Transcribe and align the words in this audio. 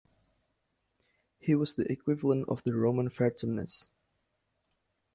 He 1.37 1.53
was 1.53 1.75
the 1.75 1.85
equivalent 1.91 2.49
of 2.49 2.63
the 2.63 2.73
Roman 2.73 3.07
Vertumnus. 3.07 3.91